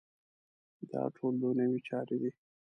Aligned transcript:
دا 0.91 1.01
ټول 1.15 1.33
دنیوي 1.43 1.79
چارې 1.87 2.15
دي. 2.21 2.31